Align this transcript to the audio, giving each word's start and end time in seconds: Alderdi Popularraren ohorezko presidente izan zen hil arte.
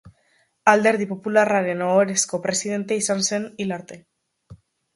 Alderdi 0.71 1.07
Popularraren 1.11 1.85
ohorezko 1.89 2.41
presidente 2.47 2.99
izan 3.05 3.25
zen 3.29 3.47
hil 3.61 3.77
arte. 3.79 4.03